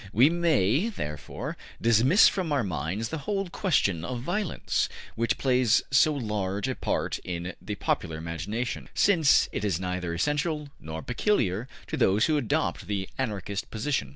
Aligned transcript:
We 0.11 0.31
may, 0.31 0.89
therefore, 0.89 1.55
dismiss 1.79 2.27
from 2.27 2.51
our 2.51 2.63
minds 2.63 3.09
the 3.09 3.19
whole 3.19 3.47
question 3.49 4.03
of 4.03 4.21
violence, 4.23 4.89
which 5.13 5.37
plays 5.37 5.83
so 5.91 6.11
large 6.11 6.67
a 6.67 6.73
part 6.73 7.19
in 7.19 7.53
the 7.61 7.75
popular 7.75 8.17
imagination, 8.17 8.89
since 8.95 9.47
it 9.51 9.63
is 9.63 9.79
neither 9.79 10.11
essential 10.15 10.69
nor 10.79 11.03
peculiar 11.03 11.67
to 11.85 11.97
those 11.97 12.25
who 12.25 12.35
adopt 12.37 12.87
the 12.87 13.09
Anarchist 13.19 13.69
position. 13.69 14.09